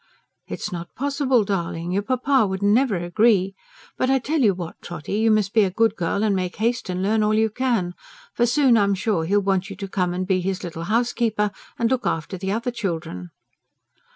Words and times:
"It's 0.47 0.71
not 0.71 0.95
possible, 0.95 1.43
darling. 1.43 1.91
Your 1.91 2.01
papa 2.01 2.47
would 2.47 2.63
never 2.63 2.95
agree. 2.95 3.53
But 3.99 4.09
I 4.09 4.17
tell 4.17 4.41
you 4.41 4.55
what, 4.55 4.81
Trotty: 4.81 5.19
you 5.19 5.29
must 5.29 5.53
be 5.53 5.63
a 5.63 5.69
good 5.69 5.95
girl 5.95 6.23
and 6.23 6.35
make 6.35 6.55
haste 6.55 6.89
and 6.89 7.03
learn 7.03 7.21
all 7.21 7.35
you 7.35 7.51
can. 7.51 7.93
For 8.33 8.47
soon, 8.47 8.79
I'm 8.79 8.95
sure, 8.95 9.25
he'll 9.25 9.41
want 9.41 9.69
you 9.69 9.75
to 9.75 9.87
come 9.87 10.15
and 10.15 10.25
be 10.25 10.41
his 10.41 10.63
little 10.63 10.85
housekeeper, 10.85 11.51
and 11.77 11.91
look 11.91 12.07
after 12.07 12.35
the 12.35 12.51
other 12.51 12.71
children." 12.71 13.29